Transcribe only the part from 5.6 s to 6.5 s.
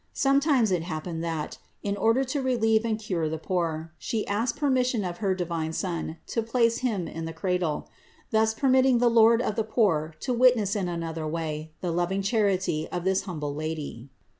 Son to